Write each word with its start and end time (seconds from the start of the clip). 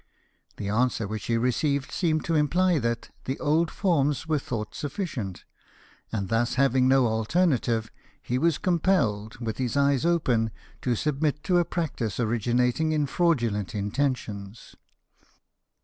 The 0.57 0.67
answer 0.67 1.07
which 1.07 1.25
he 1.25 1.37
received 1.37 1.91
seemed 1.91 2.25
to 2.25 2.33
imply 2.33 2.79
that 2.79 3.11
the 3.25 3.39
old 3.39 3.69
forms 3.69 4.25
were 4.25 4.39
thought 4.39 4.73
sufficient: 4.73 5.43
and 6.11 6.27
thus 6.27 6.55
having 6.55 6.87
no 6.87 7.05
alternative, 7.05 7.91
he 8.19 8.39
was 8.39 8.57
compelled, 8.57 9.37
with 9.37 9.59
his 9.59 9.77
eyes 9.77 10.03
open, 10.03 10.49
to 10.81 10.95
submit 10.95 11.43
to 11.43 11.59
a 11.59 11.65
practice 11.65 12.19
originating 12.19 12.93
in 12.93 13.05
fraudulent 13.05 13.75
intentions. 13.75 14.75